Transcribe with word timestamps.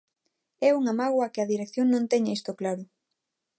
É 0.67 0.69
unha 0.79 0.97
mágoa 0.99 1.31
que 1.33 1.41
a 1.41 1.49
dirección 1.53 1.87
non 1.89 2.09
teña 2.11 2.35
isto 2.39 2.51
claro. 2.59 2.83